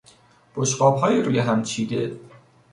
[0.55, 2.19] بشقابهای روی هم چیده